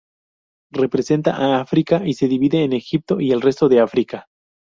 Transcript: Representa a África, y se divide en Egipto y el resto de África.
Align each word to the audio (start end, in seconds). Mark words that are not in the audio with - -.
Representa 0.71 1.35
a 1.37 1.61
África, 1.61 2.01
y 2.07 2.13
se 2.15 2.27
divide 2.27 2.63
en 2.63 2.73
Egipto 2.73 3.19
y 3.21 3.29
el 3.31 3.39
resto 3.39 3.69
de 3.69 3.81
África. 3.81 4.25